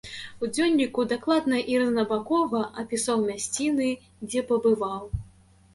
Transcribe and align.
У 0.45 0.47
дзённіку 0.53 1.05
дакладна 1.11 1.57
і 1.73 1.77
рознабакова 1.81 2.65
апісаў 2.85 3.17
мясціны, 3.29 3.87
дзе 4.29 4.41
пабываў. 4.51 5.03